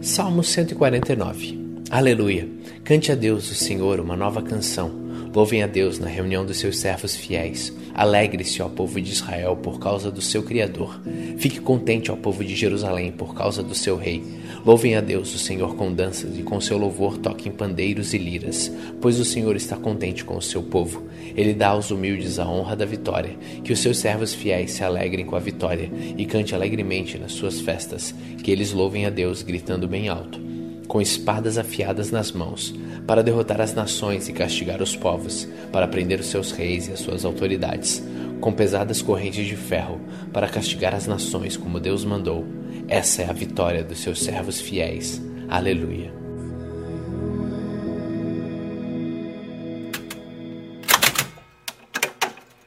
Salmo 0.00 0.42
149 0.42 1.64
Aleluia! 1.90 2.48
Cante 2.82 3.12
a 3.12 3.14
Deus, 3.14 3.50
o 3.50 3.54
Senhor, 3.54 4.00
uma 4.00 4.16
nova 4.16 4.42
canção 4.42 5.03
Louvem 5.34 5.64
a 5.64 5.66
Deus 5.66 5.98
na 5.98 6.06
reunião 6.06 6.46
dos 6.46 6.58
seus 6.58 6.78
servos 6.78 7.16
fiéis. 7.16 7.72
Alegre-se, 7.92 8.62
ó 8.62 8.68
povo 8.68 9.00
de 9.00 9.10
Israel, 9.10 9.56
por 9.56 9.80
causa 9.80 10.08
do 10.08 10.22
seu 10.22 10.44
Criador. 10.44 11.00
Fique 11.38 11.58
contente, 11.58 12.12
ó 12.12 12.14
povo 12.14 12.44
de 12.44 12.54
Jerusalém, 12.54 13.10
por 13.10 13.34
causa 13.34 13.60
do 13.60 13.74
seu 13.74 13.96
Rei. 13.96 14.22
Louvem 14.64 14.94
a 14.94 15.00
Deus, 15.00 15.34
o 15.34 15.38
Senhor, 15.38 15.74
com 15.74 15.92
danças, 15.92 16.38
e 16.38 16.44
com 16.44 16.60
seu 16.60 16.78
louvor 16.78 17.18
toquem 17.18 17.50
pandeiros 17.50 18.14
e 18.14 18.18
liras, 18.18 18.70
pois 19.00 19.18
o 19.18 19.24
Senhor 19.24 19.56
está 19.56 19.76
contente 19.76 20.24
com 20.24 20.36
o 20.36 20.42
seu 20.42 20.62
povo. 20.62 21.02
Ele 21.36 21.52
dá 21.52 21.70
aos 21.70 21.90
humildes 21.90 22.38
a 22.38 22.48
honra 22.48 22.76
da 22.76 22.84
vitória. 22.84 23.36
Que 23.64 23.72
os 23.72 23.80
seus 23.80 23.98
servos 23.98 24.32
fiéis 24.32 24.70
se 24.70 24.84
alegrem 24.84 25.26
com 25.26 25.34
a 25.34 25.40
vitória 25.40 25.90
e 26.16 26.24
cante 26.26 26.54
alegremente 26.54 27.18
nas 27.18 27.32
suas 27.32 27.60
festas. 27.60 28.14
Que 28.40 28.52
eles 28.52 28.72
louvem 28.72 29.04
a 29.04 29.10
Deus, 29.10 29.42
gritando 29.42 29.88
bem 29.88 30.08
alto 30.08 30.43
com 30.86 31.00
espadas 31.00 31.58
afiadas 31.58 32.10
nas 32.10 32.32
mãos, 32.32 32.74
para 33.06 33.22
derrotar 33.22 33.60
as 33.60 33.74
nações 33.74 34.28
e 34.28 34.32
castigar 34.32 34.82
os 34.82 34.94
povos, 34.94 35.48
para 35.72 35.88
prender 35.88 36.20
os 36.20 36.26
seus 36.26 36.52
reis 36.52 36.88
e 36.88 36.92
as 36.92 37.00
suas 37.00 37.24
autoridades, 37.24 38.02
com 38.40 38.52
pesadas 38.52 39.02
correntes 39.02 39.46
de 39.46 39.56
ferro, 39.56 40.00
para 40.32 40.48
castigar 40.48 40.94
as 40.94 41.06
nações 41.06 41.56
como 41.56 41.80
Deus 41.80 42.04
mandou. 42.04 42.44
Essa 42.88 43.22
é 43.22 43.30
a 43.30 43.32
vitória 43.32 43.82
dos 43.82 43.98
seus 44.00 44.22
servos 44.22 44.60
fiéis. 44.60 45.22
Aleluia. 45.48 46.12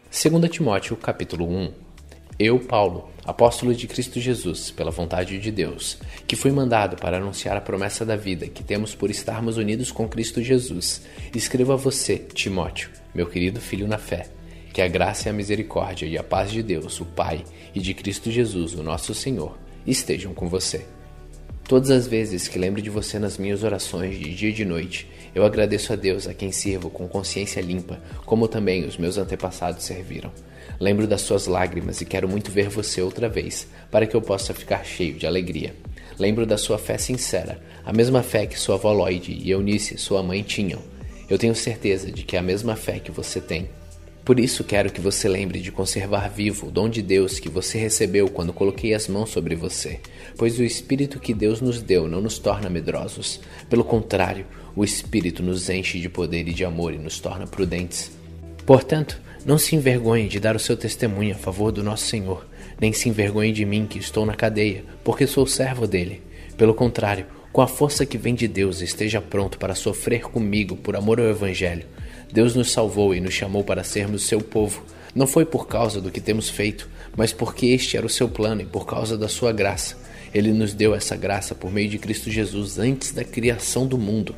Segunda 0.10 0.48
Timóteo, 0.48 0.98
capítulo 0.98 1.48
1 1.48 1.88
eu, 2.40 2.60
Paulo, 2.60 3.10
apóstolo 3.28 3.76
de 3.76 3.88
Cristo 3.88 4.22
Jesus, 4.22 4.72
pela 4.72 4.90
vontade 4.90 5.38
de 5.38 5.52
Deus, 5.52 5.98
que 6.26 6.38
fui 6.38 6.50
mandado 6.50 6.96
para 6.96 7.18
anunciar 7.18 7.58
a 7.58 7.62
promessa 7.62 8.06
da 8.06 8.16
vida 8.16 8.48
que 8.48 8.64
temos 8.64 8.96
por 8.96 9.12
estarmos 9.12 9.58
unidos 9.58 9.92
com 9.92 10.08
Cristo 10.08 10.42
Jesus, 10.42 11.02
escrevo 11.36 11.74
a 11.74 11.76
você, 11.76 12.18
Timóteo, 12.18 12.90
meu 13.14 13.28
querido 13.28 13.60
filho 13.60 13.86
na 13.86 13.98
fé, 13.98 14.30
que 14.72 14.82
a 14.82 14.88
graça 14.88 15.28
e 15.28 15.30
a 15.30 15.34
misericórdia 15.34 16.06
e 16.06 16.18
a 16.18 16.24
paz 16.24 16.52
de 16.52 16.64
Deus, 16.64 17.02
o 17.02 17.06
Pai, 17.06 17.44
e 17.76 17.82
de 17.82 17.94
Cristo 17.94 18.32
Jesus, 18.32 18.74
o 18.74 18.82
nosso 18.82 19.14
Senhor, 19.14 19.58
estejam 19.86 20.34
com 20.34 20.48
você. 20.48 20.97
Todas 21.68 21.92
as 21.92 22.08
vezes 22.08 22.48
que 22.48 22.58
lembro 22.58 22.82
de 22.82 22.90
você 22.90 23.20
nas 23.20 23.38
minhas 23.38 23.62
orações 23.62 24.18
de 24.18 24.34
dia 24.34 24.50
e 24.50 24.54
de 24.54 24.64
noite, 24.64 25.06
eu 25.36 25.44
agradeço 25.44 25.92
a 25.92 25.98
Deus 25.98 26.26
a 26.26 26.34
quem 26.34 26.50
sirvo 26.50 26.90
com 26.90 27.10
consciência 27.10 27.60
limpa, 27.60 28.00
como 28.26 28.48
também 28.48 28.86
os 28.86 28.98
meus 28.98 29.18
antepassados 29.18 29.84
serviram. 29.84 30.32
Lembro 30.80 31.06
das 31.06 31.22
suas 31.22 31.46
lágrimas 31.46 32.00
e 32.00 32.06
quero 32.06 32.30
muito 32.30 32.52
ver 32.52 32.70
você 32.70 33.02
outra 33.02 33.28
vez, 33.28 33.68
para 33.92 34.08
que 34.08 34.16
eu 34.16 34.22
possa 34.22 34.54
ficar 34.54 34.86
cheio 34.86 35.16
de 35.16 35.28
alegria. 35.28 35.76
Lembro 36.18 36.46
da 36.46 36.58
sua 36.58 36.78
fé 36.78 36.98
sincera, 36.98 37.60
a 37.84 37.92
mesma 37.92 38.24
fé 38.24 38.46
que 38.46 38.58
sua 38.58 38.76
avó 38.76 38.94
Lloyd 38.94 39.30
e 39.30 39.52
Eunice, 39.52 39.98
sua 39.98 40.24
mãe, 40.24 40.44
tinham. 40.44 40.80
Eu 41.30 41.38
tenho 41.38 41.54
certeza 41.54 42.10
de 42.10 42.24
que 42.24 42.38
é 42.38 42.40
a 42.40 42.44
mesma 42.44 42.78
fé 42.78 42.98
que 42.98 43.12
você 43.12 43.42
tem. 43.42 43.68
Por 44.28 44.42
isso 44.42 44.62
quero 44.62 44.92
que 44.92 45.00
você 45.00 45.30
lembre 45.30 45.62
de 45.62 45.72
conservar 45.72 46.28
vivo 46.28 46.68
o 46.68 46.70
dom 46.70 46.90
de 46.90 47.02
Deus 47.02 47.40
que 47.40 47.48
você 47.48 47.78
recebeu 47.78 48.28
quando 48.28 48.52
coloquei 48.52 48.94
as 48.94 49.08
mãos 49.08 49.30
sobre 49.30 49.56
você, 49.56 50.02
pois 50.38 50.60
o 50.60 50.66
Espírito 50.66 51.18
que 51.18 51.34
Deus 51.34 51.62
nos 51.62 51.82
deu 51.82 52.10
não 52.10 52.20
nos 52.20 52.38
torna 52.38 52.70
medrosos. 52.70 53.40
Pelo 53.70 53.86
contrário, 53.86 54.46
o 54.76 54.84
Espírito 54.84 55.42
nos 55.42 55.70
enche 55.70 56.02
de 56.02 56.10
poder 56.10 56.46
e 56.46 56.54
de 56.54 56.66
amor 56.66 56.94
e 56.94 56.98
nos 56.98 57.22
torna 57.22 57.48
prudentes. 57.48 58.12
Portanto, 58.66 59.18
não 59.46 59.58
se 59.58 59.78
envergonhe 59.78 60.28
de 60.28 60.42
dar 60.42 60.58
o 60.58 60.60
seu 60.60 60.76
testemunho 60.76 61.34
a 61.34 61.38
favor 61.38 61.72
do 61.72 61.82
nosso 61.82 62.08
Senhor, 62.08 62.46
nem 62.82 62.92
se 62.92 63.08
envergonhe 63.08 63.54
de 63.54 63.64
mim 63.64 63.88
que 63.88 63.98
estou 63.98 64.26
na 64.26 64.36
cadeia, 64.36 64.84
porque 65.06 65.26
sou 65.26 65.48
servo 65.48 65.88
dele. 65.88 66.22
Pelo 66.58 66.74
contrário, 66.74 67.28
com 67.54 67.62
a 67.62 67.68
força 67.68 68.06
que 68.06 68.18
vem 68.18 68.36
de 68.36 68.46
Deus, 68.46 68.82
esteja 68.82 69.22
pronto 69.22 69.58
para 69.58 69.74
sofrer 69.74 70.24
comigo 70.24 70.76
por 70.76 70.98
amor 70.98 71.18
ao 71.18 71.28
Evangelho. 71.28 71.86
Deus 72.32 72.56
nos 72.56 72.72
salvou 72.72 73.14
e 73.14 73.20
nos 73.20 73.34
chamou 73.34 73.64
para 73.64 73.84
sermos 73.84 74.24
seu 74.24 74.42
povo. 74.42 74.84
Não 75.16 75.28
foi 75.28 75.46
por 75.46 75.68
causa 75.68 76.02
do 76.02 76.12
que 76.12 76.22
temos 76.22 76.50
feito, 76.50 76.90
mas 77.16 77.34
porque 77.34 77.68
este 77.68 77.98
era 77.98 78.06
o 78.06 78.10
seu 78.10 78.28
plano 78.30 78.62
e 78.62 78.66
por 78.66 78.86
causa 78.86 79.18
da 79.18 79.28
sua 79.28 79.52
graça. 79.52 79.98
Ele 80.34 80.52
nos 80.52 80.74
deu 80.74 80.94
essa 80.94 81.16
graça 81.16 81.56
por 81.56 81.72
meio 81.72 81.90
de 81.90 81.98
Cristo 81.98 82.30
Jesus 82.30 82.78
antes 82.78 83.12
da 83.12 83.24
criação 83.24 83.88
do 83.88 83.98
mundo 83.98 84.36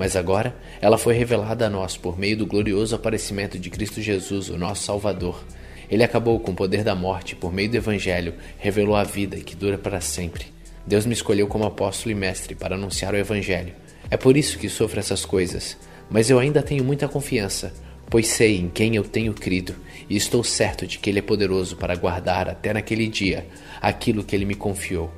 mas 0.00 0.16
agora 0.16 0.56
ela 0.80 0.96
foi 0.96 1.12
revelada 1.12 1.66
a 1.66 1.68
nós 1.68 1.94
por 1.94 2.18
meio 2.18 2.34
do 2.34 2.46
glorioso 2.46 2.96
aparecimento 2.96 3.58
de 3.58 3.68
Cristo 3.68 4.00
Jesus, 4.00 4.48
o 4.48 4.56
nosso 4.56 4.84
Salvador. 4.84 5.44
Ele 5.90 6.02
acabou 6.02 6.40
com 6.40 6.52
o 6.52 6.54
poder 6.54 6.82
da 6.82 6.94
morte 6.94 7.36
por 7.36 7.52
meio 7.52 7.70
do 7.70 7.76
Evangelho, 7.76 8.32
revelou 8.58 8.96
a 8.96 9.04
vida 9.04 9.36
que 9.36 9.54
dura 9.54 9.76
para 9.76 10.00
sempre. 10.00 10.46
Deus 10.86 11.04
me 11.04 11.12
escolheu 11.12 11.46
como 11.46 11.66
apóstolo 11.66 12.12
e 12.12 12.14
mestre 12.14 12.54
para 12.54 12.76
anunciar 12.76 13.12
o 13.12 13.18
Evangelho. 13.18 13.74
É 14.10 14.16
por 14.16 14.38
isso 14.38 14.58
que 14.58 14.70
sofro 14.70 14.98
essas 14.98 15.26
coisas, 15.26 15.76
mas 16.10 16.28
eu 16.28 16.38
ainda 16.38 16.62
tenho 16.62 16.84
muita 16.84 17.08
confiança, 17.08 17.72
pois 18.08 18.26
sei 18.26 18.58
em 18.58 18.68
quem 18.68 18.96
eu 18.96 19.04
tenho 19.04 19.32
crido 19.32 19.74
e 20.08 20.16
estou 20.16 20.42
certo 20.42 20.86
de 20.86 20.98
que 20.98 21.08
Ele 21.08 21.20
é 21.20 21.22
poderoso 21.22 21.76
para 21.76 21.94
guardar 21.94 22.48
até 22.48 22.72
naquele 22.74 23.06
dia 23.06 23.46
aquilo 23.80 24.24
que 24.24 24.34
Ele 24.34 24.44
me 24.44 24.54
confiou. 24.54 25.10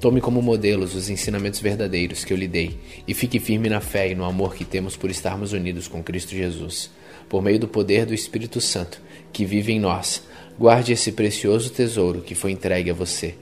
Tome 0.00 0.20
como 0.20 0.40
modelos 0.40 0.94
os 0.94 1.10
ensinamentos 1.10 1.58
verdadeiros 1.58 2.24
que 2.24 2.32
eu 2.32 2.36
lhe 2.36 2.46
dei 2.46 2.78
e 3.06 3.12
fique 3.12 3.40
firme 3.40 3.68
na 3.68 3.80
fé 3.80 4.08
e 4.08 4.14
no 4.14 4.24
amor 4.24 4.54
que 4.54 4.64
temos 4.64 4.96
por 4.96 5.10
estarmos 5.10 5.52
unidos 5.52 5.88
com 5.88 6.04
Cristo 6.04 6.36
Jesus. 6.36 6.88
Por 7.28 7.42
meio 7.42 7.58
do 7.58 7.66
poder 7.66 8.06
do 8.06 8.14
Espírito 8.14 8.60
Santo 8.60 9.02
que 9.32 9.44
vive 9.44 9.72
em 9.72 9.80
nós, 9.80 10.22
guarde 10.56 10.92
esse 10.92 11.10
precioso 11.10 11.70
tesouro 11.70 12.20
que 12.20 12.36
foi 12.36 12.52
entregue 12.52 12.90
a 12.90 12.94
você. 12.94 13.34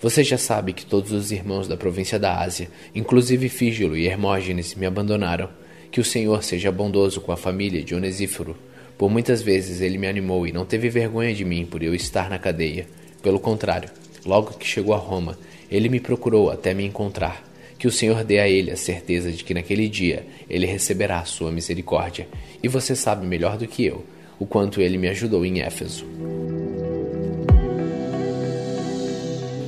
Você 0.00 0.24
já 0.24 0.38
sabe 0.38 0.72
que 0.72 0.86
todos 0.86 1.12
os 1.12 1.30
irmãos 1.30 1.68
da 1.68 1.76
província 1.76 2.18
da 2.18 2.40
Ásia, 2.40 2.70
inclusive 2.94 3.48
Fígilo 3.50 3.96
e 3.96 4.06
Hermógenes, 4.06 4.74
me 4.74 4.86
abandonaram. 4.86 5.50
Que 5.90 6.00
o 6.00 6.04
Senhor 6.04 6.42
seja 6.42 6.70
bondoso 6.70 7.20
com 7.20 7.32
a 7.32 7.36
família 7.36 7.82
de 7.82 7.94
Onesíforo. 7.94 8.56
Por 8.96 9.10
muitas 9.10 9.40
vezes 9.40 9.80
ele 9.80 9.98
me 9.98 10.06
animou 10.06 10.46
e 10.46 10.52
não 10.52 10.64
teve 10.64 10.88
vergonha 10.88 11.34
de 11.34 11.44
mim 11.44 11.64
por 11.64 11.82
eu 11.82 11.94
estar 11.94 12.28
na 12.28 12.38
cadeia. 12.38 12.86
Pelo 13.22 13.40
contrário, 13.40 13.90
logo 14.24 14.54
que 14.54 14.66
chegou 14.66 14.94
a 14.94 14.98
Roma, 14.98 15.38
ele 15.70 15.88
me 15.88 16.00
procurou 16.00 16.50
até 16.50 16.74
me 16.74 16.84
encontrar. 16.84 17.44
Que 17.78 17.86
o 17.86 17.92
Senhor 17.92 18.24
dê 18.24 18.40
a 18.40 18.48
ele 18.48 18.70
a 18.70 18.76
certeza 18.76 19.30
de 19.30 19.44
que 19.44 19.54
naquele 19.54 19.88
dia 19.88 20.26
ele 20.50 20.66
receberá 20.66 21.20
a 21.20 21.24
sua 21.24 21.52
misericórdia. 21.52 22.26
E 22.62 22.68
você 22.68 22.96
sabe 22.96 23.26
melhor 23.26 23.56
do 23.56 23.68
que 23.68 23.84
eu 23.84 24.04
o 24.38 24.46
quanto 24.46 24.80
ele 24.80 24.98
me 24.98 25.08
ajudou 25.08 25.44
em 25.44 25.60
Éfeso. 25.60 26.04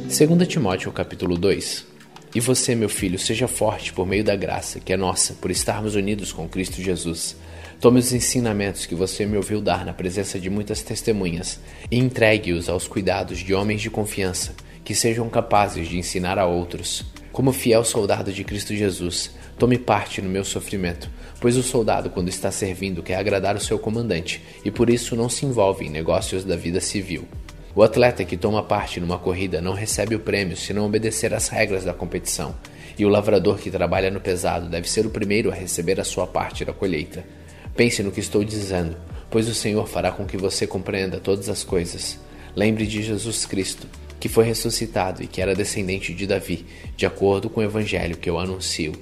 2 0.07 0.49
Timóteo 0.49 0.91
capítulo 0.93 1.39
2 1.39 1.90
E 2.33 2.39
você, 2.39 2.77
meu 2.77 2.89
filho, 2.89 3.19
seja 3.19 3.49
forte 3.49 3.93
por 3.93 4.07
meio 4.07 4.23
da 4.23 4.37
graça 4.37 4.79
que 4.79 4.93
é 4.93 4.97
nossa, 4.97 5.35
por 5.35 5.51
estarmos 5.51 5.97
unidos 5.97 6.33
com 6.33 6.49
Cristo 6.49 6.81
Jesus. 6.81 7.37
Tome 7.81 7.99
os 7.99 8.13
ensinamentos 8.13 8.87
que 8.87 8.95
você 8.95 9.27
me 9.27 9.37
ouviu 9.37 9.61
dar 9.61 9.85
na 9.85 9.93
presença 9.93 10.39
de 10.39 10.49
muitas 10.49 10.81
testemunhas 10.81 11.59
e 11.91 11.99
entregue-os 11.99 12.69
aos 12.69 12.87
cuidados 12.87 13.39
de 13.39 13.53
homens 13.53 13.81
de 13.83 13.91
confiança 13.91 14.55
que 14.85 14.95
sejam 14.95 15.29
capazes 15.29 15.89
de 15.89 15.99
ensinar 15.99 16.39
a 16.39 16.47
outros. 16.47 17.05
Como 17.33 17.53
fiel 17.53 17.83
soldado 17.85 18.33
de 18.33 18.45
Cristo 18.45 18.77
Jesus, 18.77 19.33
tome 19.59 19.77
parte 19.77 20.23
no 20.23 20.29
meu 20.29 20.45
sofrimento, 20.45 21.11
pois 21.41 21.57
o 21.57 21.63
soldado, 21.63 22.11
quando 22.11 22.29
está 22.29 22.51
servindo, 22.53 23.03
quer 23.03 23.17
agradar 23.17 23.57
o 23.57 23.61
seu 23.61 23.79
comandante 23.79 24.41
e 24.65 24.71
por 24.71 24.89
isso 24.89 25.17
não 25.17 25.29
se 25.29 25.47
envolve 25.47 25.87
em 25.87 25.91
negócios 25.91 26.45
da 26.45 26.55
vida 26.55 26.81
civil. 26.81 27.27
O 27.73 27.85
atleta 27.85 28.25
que 28.25 28.37
toma 28.37 28.65
parte 28.65 28.99
numa 28.99 29.17
corrida 29.17 29.61
não 29.61 29.75
recebe 29.75 30.17
o 30.17 30.21
prêmio 30.21 30.57
se 30.57 30.73
não 30.73 30.87
obedecer 30.87 31.33
às 31.33 31.49
regras 31.49 31.85
da 31.85 31.95
competição, 31.95 32.55
e 32.99 33.05
o 33.07 33.09
lavrador 33.09 33.59
que 33.59 33.71
trabalha 33.71 34.11
no 34.11 34.21
pesado 34.21 34.69
deve 34.69 34.91
ser 34.91 35.07
o 35.07 35.11
primeiro 35.11 35.53
a 35.53 35.55
receber 35.55 36.01
a 36.01 36.05
sua 36.05 36.27
parte 36.27 36.65
da 36.65 36.73
colheita. 36.73 37.25
Pense 37.77 38.03
no 38.03 38.11
que 38.11 38.19
estou 38.19 38.43
dizendo, 38.43 38.97
pois 39.31 39.49
o 39.49 39.55
Senhor 39.55 39.87
fará 39.87 40.11
com 40.11 40.27
que 40.27 40.37
você 40.37 40.67
compreenda 40.67 41.21
todas 41.21 41.49
as 41.49 41.63
coisas. 41.63 42.19
Lembre 42.57 42.87
de 42.87 43.03
Jesus 43.03 43.47
Cristo, 43.47 43.87
que 44.19 44.29
foi 44.29 44.45
ressuscitado 44.45 45.23
e 45.23 45.29
que 45.29 45.41
era 45.41 45.55
descendente 45.55 46.13
de 46.13 46.27
Davi, 46.27 46.67
de 46.97 47.07
acordo 47.07 47.49
com 47.49 47.61
o 47.61 47.65
evangelho 47.65 48.17
que 48.17 48.29
eu 48.29 48.39
anuncio. 48.39 48.93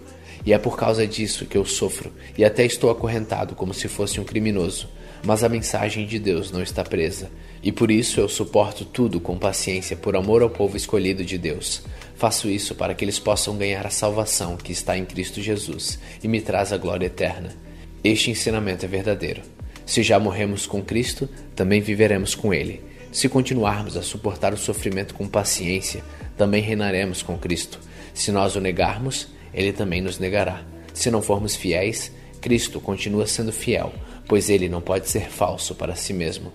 E 0.44 0.52
é 0.52 0.58
por 0.58 0.76
causa 0.76 1.06
disso 1.06 1.46
que 1.46 1.58
eu 1.58 1.64
sofro 1.64 2.12
e 2.36 2.44
até 2.44 2.64
estou 2.64 2.90
acorrentado 2.90 3.54
como 3.54 3.74
se 3.74 3.88
fosse 3.88 4.20
um 4.20 4.24
criminoso. 4.24 4.88
Mas 5.22 5.42
a 5.42 5.48
mensagem 5.48 6.06
de 6.06 6.18
Deus 6.18 6.52
não 6.52 6.62
está 6.62 6.84
presa, 6.84 7.30
e 7.62 7.72
por 7.72 7.90
isso 7.90 8.20
eu 8.20 8.28
suporto 8.28 8.84
tudo 8.84 9.20
com 9.20 9.36
paciência 9.36 9.96
por 9.96 10.14
amor 10.14 10.42
ao 10.42 10.50
povo 10.50 10.76
escolhido 10.76 11.24
de 11.24 11.36
Deus. 11.36 11.82
Faço 12.14 12.48
isso 12.48 12.74
para 12.74 12.94
que 12.94 13.04
eles 13.04 13.18
possam 13.18 13.56
ganhar 13.56 13.86
a 13.86 13.90
salvação 13.90 14.56
que 14.56 14.72
está 14.72 14.96
em 14.96 15.04
Cristo 15.04 15.40
Jesus 15.40 15.98
e 16.22 16.28
me 16.28 16.40
traz 16.40 16.72
a 16.72 16.76
glória 16.76 17.06
eterna. 17.06 17.54
Este 18.02 18.30
ensinamento 18.30 18.84
é 18.84 18.88
verdadeiro. 18.88 19.42
Se 19.84 20.02
já 20.02 20.18
morremos 20.18 20.66
com 20.66 20.82
Cristo, 20.82 21.28
também 21.56 21.80
viveremos 21.80 22.34
com 22.34 22.52
Ele. 22.52 22.82
Se 23.10 23.28
continuarmos 23.28 23.96
a 23.96 24.02
suportar 24.02 24.52
o 24.52 24.58
sofrimento 24.58 25.14
com 25.14 25.26
paciência, 25.26 26.04
também 26.36 26.62
reinaremos 26.62 27.22
com 27.22 27.38
Cristo. 27.38 27.80
Se 28.12 28.30
nós 28.30 28.54
o 28.54 28.60
negarmos, 28.60 29.28
ele 29.52 29.72
também 29.72 30.00
nos 30.00 30.18
negará. 30.18 30.64
Se 30.92 31.10
não 31.10 31.22
formos 31.22 31.56
fiéis, 31.56 32.12
Cristo 32.40 32.80
continua 32.80 33.26
sendo 33.26 33.52
fiel, 33.52 33.92
pois 34.26 34.50
ele 34.50 34.68
não 34.68 34.80
pode 34.80 35.08
ser 35.08 35.28
falso 35.28 35.74
para 35.74 35.94
si 35.94 36.12
mesmo. 36.12 36.52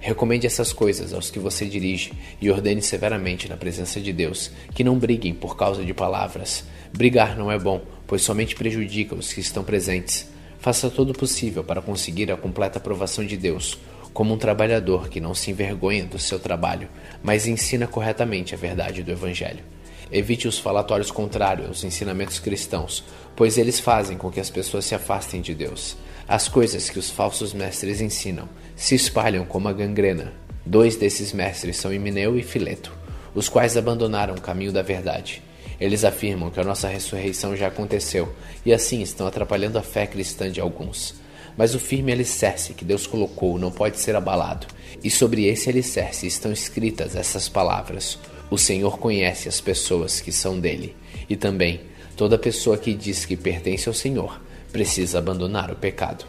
Recomende 0.00 0.46
essas 0.46 0.72
coisas 0.72 1.12
aos 1.12 1.30
que 1.30 1.38
você 1.38 1.66
dirige 1.66 2.12
e 2.40 2.50
ordene 2.50 2.80
severamente 2.80 3.48
na 3.48 3.56
presença 3.56 4.00
de 4.00 4.12
Deus 4.12 4.50
que 4.74 4.82
não 4.82 4.98
briguem 4.98 5.34
por 5.34 5.56
causa 5.56 5.84
de 5.84 5.92
palavras. 5.92 6.64
Brigar 6.92 7.36
não 7.36 7.52
é 7.52 7.58
bom, 7.58 7.82
pois 8.06 8.22
somente 8.22 8.56
prejudica 8.56 9.14
os 9.14 9.32
que 9.32 9.40
estão 9.40 9.62
presentes. 9.62 10.26
Faça 10.58 10.88
todo 10.88 11.10
o 11.10 11.18
possível 11.18 11.62
para 11.62 11.82
conseguir 11.82 12.32
a 12.32 12.36
completa 12.36 12.78
aprovação 12.78 13.24
de 13.24 13.36
Deus, 13.36 13.78
como 14.12 14.34
um 14.34 14.38
trabalhador 14.38 15.08
que 15.08 15.20
não 15.20 15.34
se 15.34 15.50
envergonha 15.50 16.04
do 16.04 16.18
seu 16.18 16.38
trabalho, 16.38 16.88
mas 17.22 17.46
ensina 17.46 17.86
corretamente 17.86 18.54
a 18.54 18.58
verdade 18.58 19.02
do 19.02 19.10
Evangelho. 19.10 19.62
Evite 20.12 20.48
os 20.48 20.58
falatórios 20.58 21.10
contrários 21.10 21.68
aos 21.68 21.84
ensinamentos 21.84 22.40
cristãos, 22.40 23.04
pois 23.36 23.56
eles 23.56 23.78
fazem 23.78 24.16
com 24.16 24.30
que 24.30 24.40
as 24.40 24.50
pessoas 24.50 24.84
se 24.84 24.94
afastem 24.94 25.40
de 25.40 25.54
Deus. 25.54 25.96
As 26.26 26.48
coisas 26.48 26.90
que 26.90 26.98
os 26.98 27.10
falsos 27.10 27.52
mestres 27.52 28.00
ensinam 28.00 28.48
se 28.74 28.94
espalham 28.94 29.44
como 29.44 29.68
a 29.68 29.72
gangrena. 29.72 30.32
Dois 30.66 30.96
desses 30.96 31.32
mestres 31.32 31.76
são 31.76 31.92
Himeneu 31.92 32.36
e 32.38 32.42
Fileto, 32.42 32.92
os 33.34 33.48
quais 33.48 33.76
abandonaram 33.76 34.34
o 34.34 34.40
caminho 34.40 34.72
da 34.72 34.82
verdade. 34.82 35.42
Eles 35.80 36.04
afirmam 36.04 36.50
que 36.50 36.60
a 36.60 36.64
nossa 36.64 36.88
ressurreição 36.88 37.56
já 37.56 37.68
aconteceu 37.68 38.32
e 38.66 38.72
assim 38.72 39.00
estão 39.00 39.26
atrapalhando 39.26 39.78
a 39.78 39.82
fé 39.82 40.06
cristã 40.06 40.50
de 40.50 40.60
alguns. 40.60 41.14
Mas 41.56 41.74
o 41.74 41.78
firme 41.78 42.12
alicerce 42.12 42.74
que 42.74 42.84
Deus 42.84 43.06
colocou 43.06 43.58
não 43.58 43.70
pode 43.70 43.98
ser 43.98 44.14
abalado, 44.14 44.66
e 45.02 45.10
sobre 45.10 45.46
esse 45.46 45.68
alicerce 45.68 46.26
estão 46.26 46.52
escritas 46.52 47.16
essas 47.16 47.48
palavras: 47.48 48.18
O 48.50 48.58
Senhor 48.58 48.98
conhece 48.98 49.48
as 49.48 49.60
pessoas 49.60 50.20
que 50.20 50.32
são 50.32 50.58
dele, 50.58 50.96
e 51.28 51.36
também 51.36 51.82
toda 52.16 52.36
pessoa 52.36 52.76
que 52.76 52.92
diz 52.92 53.24
que 53.24 53.36
pertence 53.36 53.88
ao 53.88 53.94
Senhor 53.94 54.40
precisa 54.72 55.18
abandonar 55.18 55.70
o 55.70 55.76
pecado. 55.76 56.24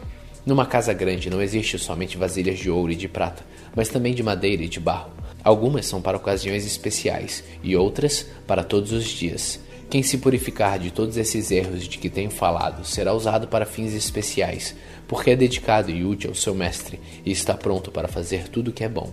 Numa 0.46 0.64
casa 0.64 0.92
grande 0.92 1.28
não 1.28 1.42
existe 1.42 1.76
somente 1.80 2.16
vasilhas 2.16 2.60
de 2.60 2.70
ouro 2.70 2.92
e 2.92 2.96
de 2.96 3.08
prata, 3.08 3.44
mas 3.74 3.88
também 3.88 4.14
de 4.14 4.22
madeira 4.22 4.62
e 4.62 4.68
de 4.68 4.78
barro. 4.78 5.10
Algumas 5.42 5.86
são 5.86 6.00
para 6.00 6.16
ocasiões 6.16 6.64
especiais 6.64 7.42
e 7.60 7.76
outras 7.76 8.26
para 8.46 8.62
todos 8.62 8.92
os 8.92 9.04
dias. 9.04 9.58
Quem 9.90 10.02
se 10.02 10.18
purificar 10.18 10.78
de 10.78 10.92
todos 10.92 11.16
esses 11.16 11.50
erros 11.50 11.86
de 11.86 11.98
que 11.98 12.08
tenho 12.08 12.30
falado 12.30 12.84
será 12.84 13.12
usado 13.12 13.48
para 13.48 13.66
fins 13.66 13.92
especiais, 13.94 14.76
porque 15.08 15.30
é 15.30 15.36
dedicado 15.36 15.90
e 15.90 16.04
útil 16.04 16.30
ao 16.30 16.36
seu 16.36 16.54
mestre 16.54 17.00
e 17.26 17.32
está 17.32 17.54
pronto 17.54 17.90
para 17.90 18.06
fazer 18.06 18.48
tudo 18.48 18.68
o 18.68 18.72
que 18.72 18.84
é 18.84 18.88
bom. 18.88 19.12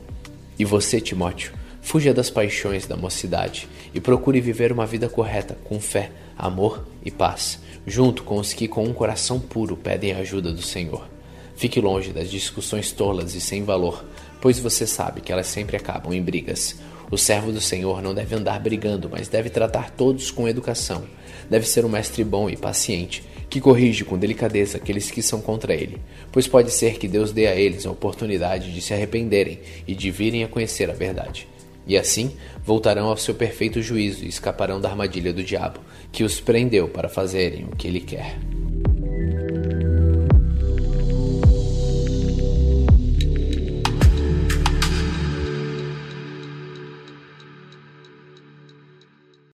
E 0.58 0.64
você, 0.64 1.02
Timóteo, 1.02 1.59
fuja 1.82 2.14
das 2.14 2.30
paixões 2.30 2.86
da 2.86 2.96
mocidade 2.96 3.68
e 3.94 4.00
procure 4.00 4.42
viver 4.42 4.72
uma 4.72 4.86
vida 4.86 5.10
correta 5.10 5.58
com 5.64 5.80
fé, 5.80 6.12
amor 6.38 6.86
e 7.04 7.12
paz, 7.12 7.60
junto 7.86 8.24
com 8.24 8.38
os 8.38 8.54
que 8.54 8.68
com 8.68 8.84
um 8.84 8.94
coração 8.94 9.40
puro 9.40 9.76
pedem 9.76 10.14
a 10.14 10.20
ajuda 10.20 10.52
do 10.52 10.62
Senhor. 10.62 11.08
Fique 11.56 11.82
longe 11.82 12.12
das 12.12 12.30
discussões 12.30 12.92
tolas 12.92 13.36
e 13.36 13.42
sem 13.42 13.64
valor, 13.64 14.06
pois 14.42 14.60
você 14.60 14.88
sabe 14.88 15.22
que 15.22 15.32
elas 15.32 15.48
sempre 15.48 15.76
acabam 15.76 16.14
em 16.14 16.22
brigas. 16.22 16.78
O 17.12 17.18
servo 17.18 17.52
do 17.52 17.60
Senhor 17.60 18.02
não 18.02 18.14
deve 18.14 18.36
andar 18.36 18.60
brigando, 18.60 19.10
mas 19.10 19.28
deve 19.28 19.50
tratar 19.50 19.92
todos 19.92 20.32
com 20.32 20.48
educação. 20.48 21.04
Deve 21.50 21.68
ser 21.68 21.84
um 21.84 21.90
mestre 21.90 22.24
bom 22.24 22.50
e 22.50 22.56
paciente, 22.56 23.24
que 23.50 23.60
corrige 23.60 24.06
com 24.06 24.18
delicadeza 24.18 24.78
aqueles 24.78 25.10
que 25.10 25.24
são 25.24 25.42
contra 25.42 25.74
ele, 25.74 26.00
pois 26.32 26.48
pode 26.48 26.72
ser 26.72 27.00
que 27.00 27.08
Deus 27.08 27.32
dê 27.32 27.48
a 27.48 27.56
eles 27.56 27.86
a 27.86 27.92
oportunidade 27.92 28.72
de 28.72 28.80
se 28.80 28.94
arrependerem 28.94 29.60
e 29.88 29.96
de 29.96 30.12
virem 30.12 30.44
a 30.44 30.48
conhecer 30.48 30.90
a 30.90 30.94
verdade. 30.94 31.48
E 31.88 31.98
assim 31.98 32.36
voltarão 32.64 33.08
ao 33.08 33.18
seu 33.18 33.34
perfeito 33.34 33.82
juízo 33.82 34.24
e 34.26 34.28
escaparão 34.28 34.80
da 34.80 34.90
armadilha 34.90 35.34
do 35.34 35.44
diabo, 35.44 35.80
que 36.12 36.24
os 36.24 36.40
prendeu 36.40 36.88
para 36.88 37.10
fazerem 37.10 37.66
o 37.66 37.76
que 37.76 37.88
ele 37.88 38.00
quer. 38.00 38.38